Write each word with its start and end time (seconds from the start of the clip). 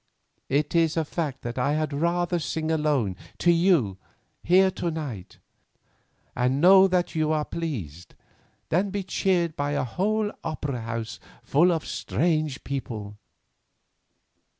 It 0.49 0.73
is 0.73 0.97
a 0.97 1.05
fact 1.05 1.43
that 1.43 1.59
I 1.59 1.73
had 1.73 1.91
far 1.91 1.99
rather 1.99 2.39
sing 2.39 2.71
alone 2.71 3.15
to 3.37 3.51
you 3.51 3.99
here 4.41 4.71
to 4.71 4.89
night, 4.89 5.37
and 6.35 6.59
know 6.59 6.87
that 6.87 7.13
you 7.13 7.31
are 7.31 7.45
pleased, 7.45 8.15
than 8.69 8.89
be 8.89 9.03
cheered 9.03 9.55
by 9.55 9.73
a 9.73 9.83
whole 9.83 10.31
opera 10.43 10.81
house 10.81 11.19
full 11.43 11.71
of 11.71 11.85
strange 11.85 12.63
people." 12.63 13.17